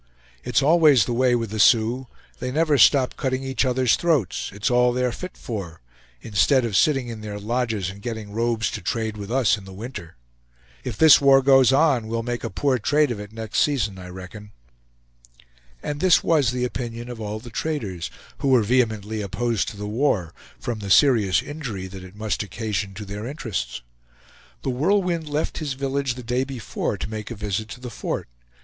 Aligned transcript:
It's 0.43 0.63
always 0.63 1.05
the 1.05 1.13
way 1.13 1.35
with 1.35 1.51
the 1.51 1.59
Sioux; 1.59 2.07
they 2.39 2.49
never 2.51 2.75
stop 2.79 3.15
cutting 3.15 3.43
each 3.43 3.63
other's 3.63 3.95
throats; 3.95 4.49
it's 4.51 4.71
all 4.71 4.91
they 4.93 5.05
are 5.05 5.11
fit 5.11 5.37
for; 5.37 5.79
instead 6.23 6.65
of 6.65 6.75
sitting 6.75 7.07
in 7.07 7.21
their 7.21 7.37
lodges, 7.37 7.91
and 7.91 8.01
getting 8.01 8.31
robes 8.31 8.71
to 8.71 8.81
trade 8.81 9.15
with 9.15 9.29
us 9.31 9.59
in 9.59 9.63
the 9.63 9.71
winter. 9.73 10.15
If 10.83 10.97
this 10.97 11.21
war 11.21 11.43
goes 11.43 11.71
on, 11.71 12.07
we'll 12.07 12.23
make 12.23 12.43
a 12.43 12.49
poor 12.49 12.79
trade 12.79 13.11
of 13.11 13.19
it 13.19 13.31
next 13.31 13.59
season, 13.59 13.99
I 13.99 14.07
reckon." 14.07 14.53
And 15.83 15.99
this 15.99 16.23
was 16.23 16.49
the 16.49 16.65
opinion 16.65 17.07
of 17.07 17.21
all 17.21 17.37
the 17.37 17.51
traders, 17.51 18.09
who 18.39 18.47
were 18.47 18.63
vehemently 18.63 19.21
opposed 19.21 19.67
to 19.67 19.77
the 19.77 19.85
war, 19.85 20.33
from 20.59 20.79
the 20.79 20.89
serious 20.89 21.43
injury 21.43 21.85
that 21.85 22.03
it 22.03 22.15
must 22.15 22.41
occasion 22.41 22.95
to 22.95 23.05
their 23.05 23.27
interests. 23.27 23.83
The 24.63 24.71
Whirlwind 24.71 25.29
left 25.29 25.59
his 25.59 25.73
village 25.73 26.15
the 26.15 26.23
day 26.23 26.43
before 26.43 26.97
to 26.97 27.07
make 27.07 27.29
a 27.29 27.35
visit 27.35 27.67
to 27.67 27.79
the 27.79 27.91
fort. 27.91 28.27